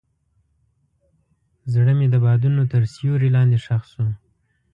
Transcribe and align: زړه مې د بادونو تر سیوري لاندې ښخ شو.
زړه 1.73 1.91
مې 1.97 2.07
د 2.13 2.15
بادونو 2.25 2.61
تر 2.71 2.81
سیوري 2.93 3.29
لاندې 3.35 3.57
ښخ 3.65 3.83
شو. 3.91 4.05